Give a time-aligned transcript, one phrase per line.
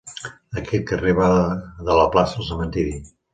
[0.61, 1.27] Aquest carrer va
[1.91, 2.97] de la plaça al cementiri.